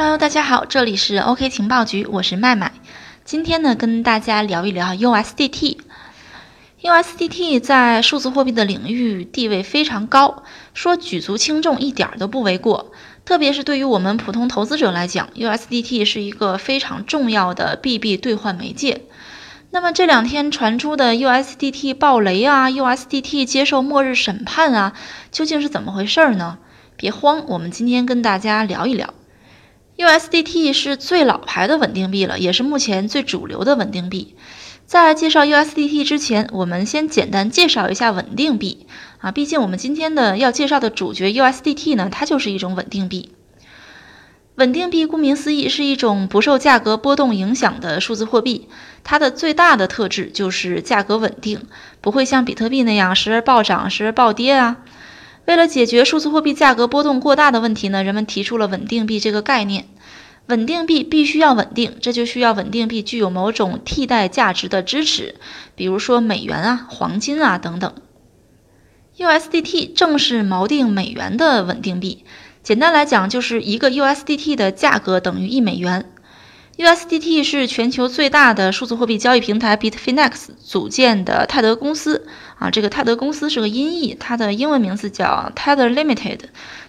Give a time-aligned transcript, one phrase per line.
[0.00, 2.70] Hello，大家好，这里是 OK 情报局，我是麦麦。
[3.24, 5.78] 今天呢，跟大家聊一聊 USDT。
[6.82, 12.92] USDT 在数字货币的领域地位非常高，说举足轻重一点都不为过。
[13.24, 19.02] 特别是对于我们普通投资者来讲，USDT 是一个非常重要的币币兑换媒介。
[19.72, 24.92] 那么这两天传出的 USDT 爆雷啊，USDT 接受末日审判啊，
[25.32, 26.58] 究竟是怎么回事呢？
[26.96, 29.12] 别慌，我们今天跟大家聊一聊。
[29.98, 34.36] USDT 是最老牌的稳定币了，也是目前最主流的稳定币。
[34.86, 38.86] 在介绍 USDT 之前，我们先简单介绍一下稳定币
[39.18, 39.32] 啊。
[39.32, 43.32] 毕竟我们今天的要介绍的主角 USDT 呢，它就是一种稳定币。
[44.54, 48.68] 稳定币顾名思义是一种不受价格波动影响的数字货币，
[49.02, 51.62] 它的最大的特质就是价格稳定，
[52.00, 54.76] 不会像比特币那样时而暴涨时而暴跌啊。
[55.48, 59.86] 为了解决数字货币价格波动过大的问题呢，人们提出了稳定币这个概念。
[60.46, 65.36] 稳定币必须要稳定，这就需要稳定币具有某种替代价值的支持，
[65.74, 67.94] 比如说美元啊、黄金啊等等。
[69.16, 72.26] USDT 正是锚定美元的稳定币，
[72.62, 76.10] 简单来讲就是一个 USDT 的价格等于一美元。
[76.78, 86.38] USDT 是全球最大的数字货币交易平台 Bitfinex 组建的泰德公司啊，这个泰德公司是个音译，它的英文名字叫 Tether Limited，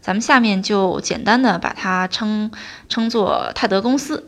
[0.00, 2.50] 咱们下面就简单的把它称
[2.88, 4.26] 称作泰德公司。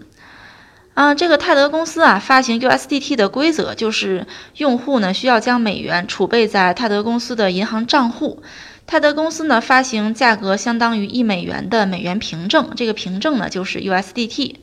[0.94, 4.28] 啊，这个泰德公司啊，发行 USDT 的规则就是
[4.58, 8.44] 用户呢需要将美元储备在泰德公司的银行账户，
[8.86, 14.54] 泰德公司呢发行价格相当于一美元的美元凭证，这个凭证呢就是 USDT。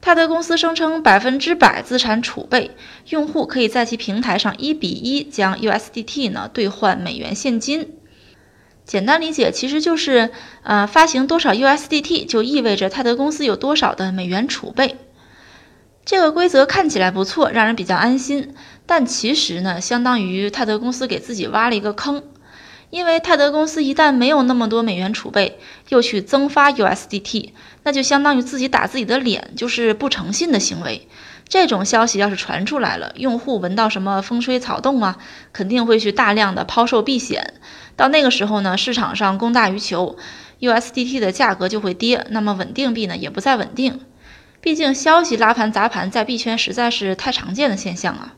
[0.00, 2.70] 泰德公司声称百分之百资产储备，
[3.08, 7.94] 用户可以在其平台上一比一将 USDT 呢兑换美元现金。
[8.84, 10.30] 简单理解，其实就是
[10.62, 14.96] 呃发行多少 USDT 就意味着泰德公司有多少的美元储备。
[16.06, 18.54] 这个规则看起来不错，让人比较安心，
[18.86, 22.22] 但其实呢，相当于泰德公司给自己挖了一个坑。
[22.90, 25.58] 因为泰德公司一旦没有那么多美元储备，
[25.90, 27.50] 又去增发 USDT，
[27.82, 31.08] 那就相当于自己打自己的脸，就是不诚信的行为。
[31.48, 35.18] 这种消息要是传出来了，用户闻到什么风吹草动啊，
[35.52, 37.54] 肯定会去大量的抛售避险。
[37.96, 40.16] 到那个时候呢，市场上供大于求
[40.60, 44.00] ，USDT 的价格就会跌，那么稳定币呢也不再稳定。
[44.60, 48.34] 毕竟消息拉盘砸盘在币圈实在是太常见的现象啊。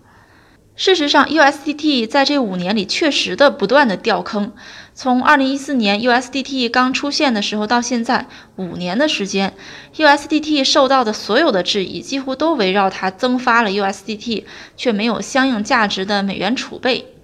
[0.77, 4.53] 事实上，USDT 在这五年里确实的不断的掉坑。
[4.95, 8.27] 从2014年 USDT 刚出现的时候到现在
[8.57, 9.53] 五年的时间
[9.97, 14.45] ，USDT 受到的所有的质疑几乎都围绕它增发了 USDT，
[14.77, 17.15] 却没有相应价值的美元储备。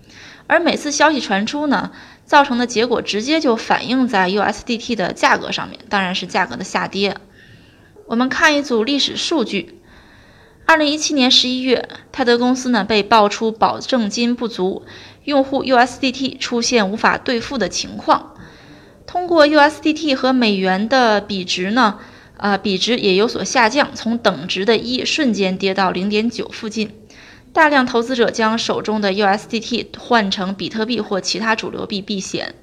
[0.46, 1.92] 而每次消息传出呢，
[2.26, 7.16] 造成的结果直接就反映在 USDT 的价格上面，当然是价格的下跌。
[8.06, 9.80] 我们看一组历史数据。
[10.66, 14.82] 二零一七年十一月，泰德公司呢被爆出保证金不足，
[15.22, 18.34] 用户 USDT 出现无法兑付的情况。
[19.06, 22.00] 通过 USDT 和美元的比值呢，
[22.36, 26.90] 啊比值也有所下降，从等值的一瞬间跌到零点九附近。
[27.52, 32.56] 大量投资者将手中的 USDT 换成比特币或其他主流币避险。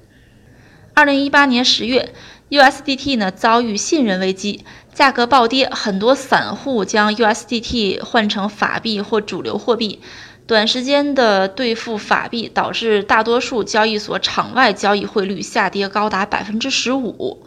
[0.92, 2.14] 二零一八年十月
[2.50, 4.64] ，USDT 呢遭遇信任危机。
[4.92, 10.00] 价格暴跌，很多散户将 USDT 换成法币或主流货币，
[10.46, 17.44] 短时间的兑付法币导致大多数交易所场外交易汇率下跌高达百分之十五。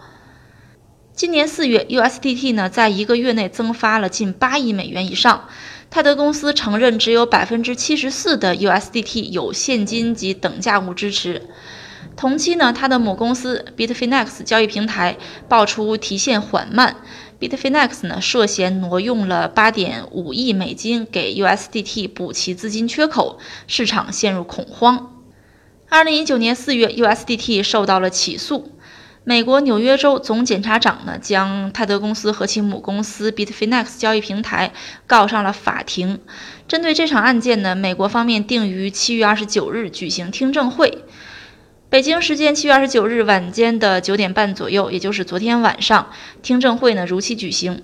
[1.13, 5.47] 今年四月，USDT 呢在一个月内增发了近八亿美元以上。
[5.89, 11.43] 泰德公司承认只有百分之七十四的 USDT 有现金及等价物支持。
[12.15, 16.97] 同期呢，他的母公司 Bitfinex 交易平台爆出提现缓慢。
[17.39, 23.37] Bitfinex 呢涉嫌挪用了8.5亿美金给 USDT 补齐资金缺口，
[23.67, 25.13] 市场陷入恐慌。
[25.91, 28.71] 2019年4月，USDT 受到了起诉，
[29.23, 34.73] 美国纽约州总检察长呢将泰德公司和其母公司 Bitfinex 交易平台
[35.05, 36.19] 告上了法庭。
[36.67, 41.05] 针对这场案件呢，美国方面定于7月29日举行听证会。
[41.89, 46.11] 北京时间七月二十九日晚间的九点半左右，也就是昨天晚上，
[46.41, 47.81] 听证会呢如期举行。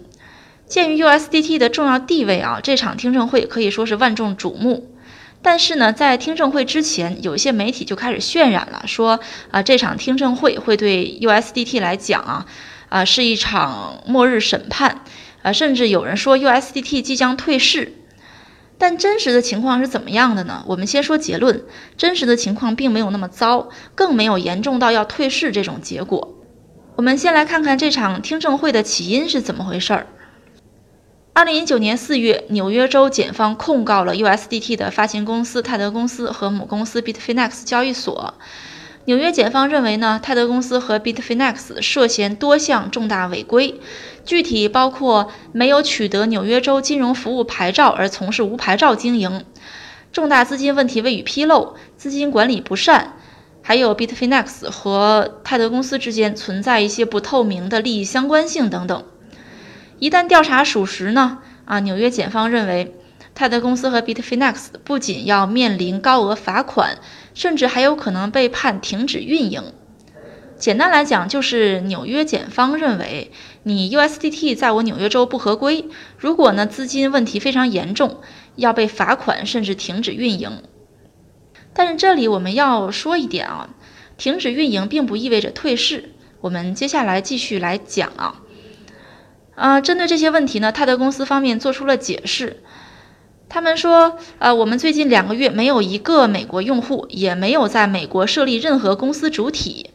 [0.68, 4.94] 鉴于 USDT 的重要地位啊，这场听证会可以说是万众瞩目。
[5.42, 9.22] 但是呢，在听证会之前，有一些媒体就开始渲染了，说
[9.52, 12.46] 啊，这场听证会会对 USDT 来讲啊，
[12.90, 15.02] 啊是一场末日审判，
[15.44, 17.94] 啊，甚至有人说 USDT 即将退市。
[18.84, 20.62] 但真实的情况是怎么样的呢？
[20.68, 21.64] 我们先说结论，
[21.96, 26.36] 真实的情况并没有那么糟，更没有严重到要退市这种结果。
[26.98, 30.08] 我们先来看看这场听证会的起因是怎么回事儿。
[31.32, 38.34] 二零一九年四月，纽约州检方控告了 USDT 的发行公司泰德公司和母公司 Bitfinex 交易所。
[39.06, 43.82] 纽约检方认为呢，泰德公司和 Bitfinex 涉嫌多项重大违规，
[44.24, 49.44] 具体包括没有取得纽约州金融服务牌照而从事无牌照经营，
[50.14, 53.18] 重大资金问题未予披露，资金管理不善，
[53.62, 59.04] 还有 Bitfinex 和泰德公司之间存在一些不透明的利益相关性等等。
[60.00, 62.96] 一旦调查属实呢，啊，纽约检方认为，
[63.36, 67.00] 泰德公司和 Bitfinex 不仅要面临高额罚款，
[67.34, 69.74] 甚至还有可能被判停止运营。
[70.58, 73.32] 简单来讲，就是纽约检方认为，
[73.64, 78.22] 你 USDT 在我纽约州不合规，如果呢资金问题非常严重，
[78.56, 80.64] 要被罚款甚至停止运营。
[81.74, 83.72] 但是这里我们要说一点啊，
[84.16, 86.14] 停止运营并不意味着退市。
[86.40, 88.42] 我们接下来继续来讲啊。
[89.56, 92.64] 啊，针对这些问题呢，泰德公司方面做出了解释。
[93.54, 99.92] 他们说，呃，我们最近两个月没有一个美国用户，也没有在美国设立任何公司主体。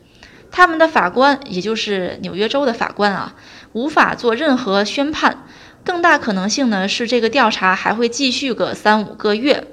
[0.52, 3.34] 他们的法官，也就是纽约州的法官啊，
[3.72, 5.44] 无法做任何宣判。
[5.84, 9.66] 更大可能性呢是，这个调查还会继续个三五个月。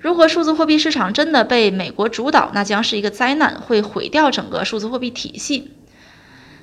[0.00, 5.72] 如果数字货币市场真的被美国主导，那将是一个灾难，会毁掉整个数字货币体系。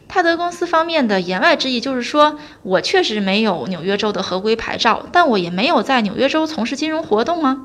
[0.07, 7.62] 泰德公司方面的言外之意就是说，我确实没有纽约州的合规牌照，但我也没有在纽约州从事金融活动啊。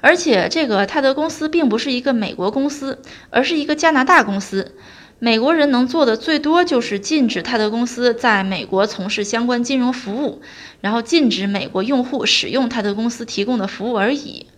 [0.00, 4.74] 而且，这个泰德公司并不是一个美国公司，而是一个加拿大公司。
[5.18, 10.42] 美国人能做的最多就是禁止泰德公司在美国从事相关金融服务，
[10.80, 14.48] 然后禁止美国用户使用泰德公司提供的服务而已。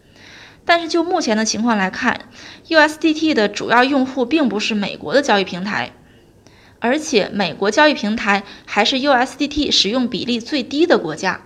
[0.64, 2.22] 但是就目前的情况来看
[2.68, 5.92] ，USDT 的主要用户并不是美国的交易平台。
[6.78, 11.40] 而且，美国交易平台还是 USDT 使用比例最低的国家。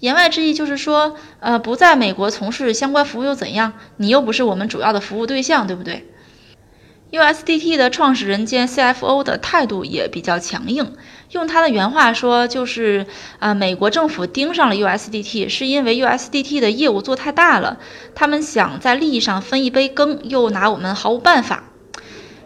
[0.00, 3.74] 言外之意就是说，呃，不在美国从事相关服务又怎样？
[3.98, 6.08] 你又不是我们主要的服务对象，对不对
[7.12, 10.94] ？USDT 的创始人兼 CFO 的态度也比较强硬，
[11.30, 13.06] 用他的原话说，就是
[13.38, 17.78] 呃，美国政府盯上了 USDT，是因为 USDT 的业务做太大了，
[18.14, 21.64] 他们想在利益上分一杯羹，又拿我们毫无办法。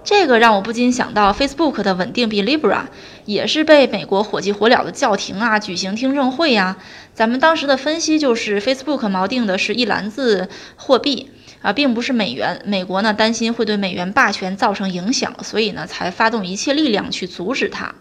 [0.07, 2.85] 这个让我不禁想到，Facebook 的稳定币 Libra
[3.25, 6.77] 也是被美国火急火燎的叫停啊，举行听证会呀。
[7.13, 12.63] 咱们当时的分析就是，Facebook 锚定的是一篮子货币啊，并不是美元。
[12.65, 17.93] 美国呢担心会对美元霸权造成影响，所以呢才发动一切力量去阻止它。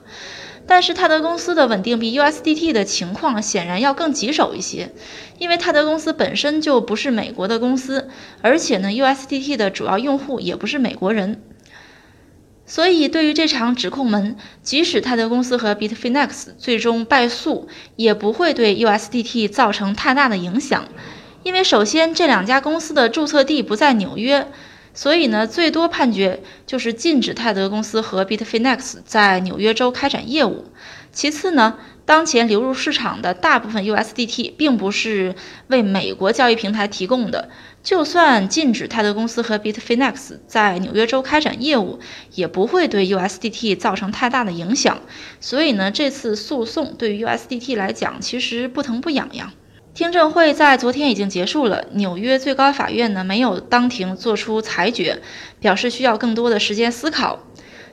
[0.68, 4.92] 但是泰德公司的稳定币 USDT 的情况显然要更棘手一些，
[5.40, 8.10] 因为泰德公司本身就不是美国的公司，
[8.44, 11.42] 而且呢 USDT 的主要用户也不是美国人。
[12.68, 20.88] 所以，对于这场指控门，即使泰德公司和 Bitfinex 最终败诉，也不会对 USDT 造成太大的影响。
[21.44, 24.48] 因为首先，这两家公司的注册地不在纽约，
[24.96, 30.66] 所以呢，最多判决就是禁止泰德公司和 Bitfinex 在纽约州开展业务。
[31.16, 35.34] 其次呢，当前流入市场的大部分 USDT 并不是
[35.68, 37.48] 为美国交易平台提供的。
[37.82, 42.00] 就算禁止泰德公司和 Bitfinex 在纽约州开展业务，
[42.34, 45.00] 也不会对 USDT 造成太大的影响。
[45.40, 49.54] 所以呢，这次诉讼对于 USDT 来讲其实不疼不痒痒。
[49.94, 55.22] 听证会在昨天已经结束了，纽约最高法院呢没有当庭作出裁决，
[55.62, 57.40] 表示需要更多的时间思考。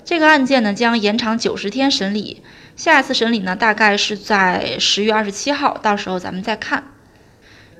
[0.04, 2.42] 这个案件呢将延长九十天审理，
[2.74, 6.84] 下一次审理呢大概是在十月二十七号，到时候咱们再看。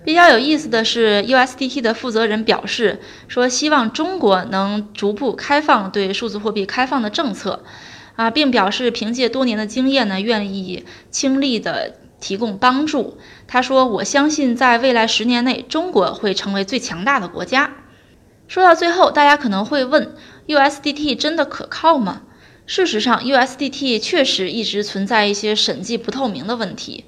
[0.05, 7.65] 比较有意思的是，USDT 的负责人表示说，希望中国能逐步开放对数字货币开放的政策，
[8.17, 13.17] 啊，并表示凭借多年的经验呢，愿意倾力的提供帮助。
[13.47, 17.71] 他说：“我相信在未来十年内，中国会成为最强大的国家。”
[18.49, 22.23] 说到最后，大家可能会问，USDT 真的可靠吗？
[22.67, 27.05] 事实上，USDT 确实一直存在一些审计不透明的问题。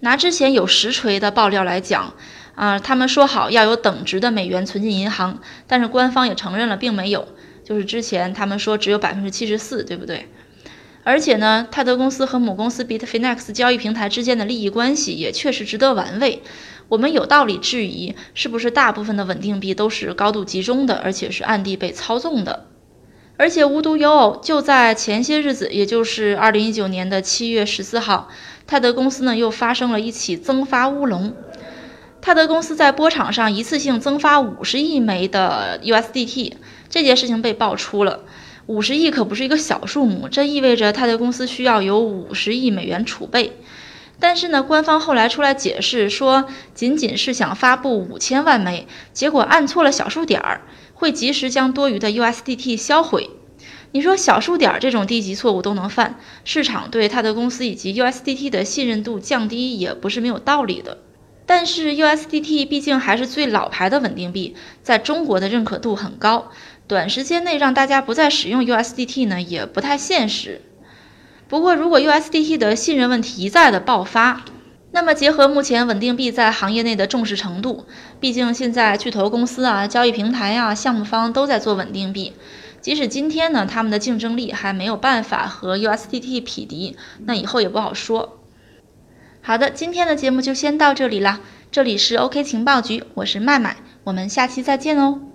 [0.00, 2.14] 拿之前有实锤的爆料来讲，
[2.54, 7.28] 啊，他们说好要有等值的美元存进银行，但是官方也承认了并没有，
[7.64, 10.28] 就是之前他们说只有百分之七十四，对不对？
[11.04, 16.42] 而且呢，泰德公司和母公司 Bitfinex 交易平台之间的利益关系也确实值得玩味。
[16.88, 22.66] 我们有道理质疑，是不是大部分的稳定币都是高度集中的，而且是暗地被操纵的？
[23.36, 28.28] 而且无独有偶，就在前些日子，也就是二零一九年的七月十四号。
[28.66, 31.34] 泰德公司呢又发生了一起增发乌龙。
[32.20, 36.52] 泰德公司在波场上一次性增发五十亿枚的 USDT，
[36.88, 38.20] 这件事情被爆出了。
[38.66, 43.58] 五十亿可不是一个小数目，这意味着泰德公司需要有五十亿美元储备。
[44.20, 50.62] 但是呢，官方后来出来解释说，仅仅是想发布五千万枚，结果按错了小数点儿，
[51.04, 53.28] 会及时将多余的 USDT 销毁。
[53.92, 60.96] 你说小数点这种低级错误都能犯，市场对他的公司以及 USDT 的信任度降低也不是没有道理的。
[61.44, 66.50] 但是 USDT 毕竟还是最老牌的稳定币，在中国的认可度很高，
[66.88, 70.62] 短时间内让大家不再使用 USDT 呢，也不太现实。
[71.48, 74.46] 不过，如果 USDT 的信任问题一再的爆发，
[74.94, 77.84] 那么结合目前稳定币在行业内的重视程度，
[78.20, 82.32] 毕竟现在巨头公司啊、交易平台啊、项目方都在做稳定币，
[82.80, 88.38] 即使今天呢，他们的竞争力还没有办法和 USDT 匹敌，那以后也不好说。
[89.42, 91.40] 好的，今天的节目就先到这里了，
[91.72, 95.33] 这里是 OK 情报局，我是麦麦，我们下期再见哦。